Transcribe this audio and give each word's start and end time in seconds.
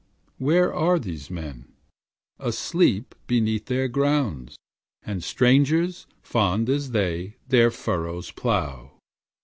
Where 0.39 0.73
are 0.73 0.97
these 0.97 1.29
men? 1.29 1.73
Asleep 2.39 3.13
beneath 3.27 3.67
their 3.67 3.87
grounds: 3.87 4.57
And 5.03 5.23
strangers, 5.23 6.07
fond 6.23 6.69
as 6.71 6.89
they, 6.89 7.35
their 7.49 7.69
furrows 7.69 8.31
plough. 8.31 8.93